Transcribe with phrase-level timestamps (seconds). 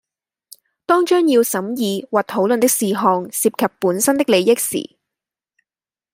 [0.87, 4.97] 當將要審議或討論的事項涉及本身的利益時